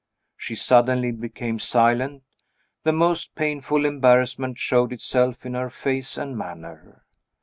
She 0.35 0.55
suddenly 0.55 1.11
became 1.11 1.59
silent; 1.59 2.23
the 2.81 2.91
most 2.91 3.35
painful 3.35 3.85
embarrassment 3.85 4.57
showed 4.57 4.91
itself 4.91 5.45
in 5.45 5.53
her 5.53 5.69
face 5.69 6.17
and 6.17 6.35
manner. 6.35 7.03